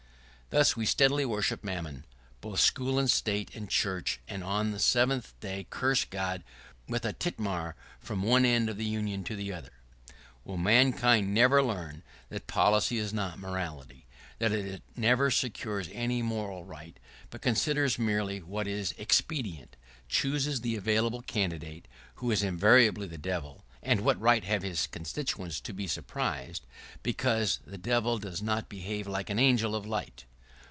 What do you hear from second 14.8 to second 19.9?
never secures any moral right, but considers merely what is expedient?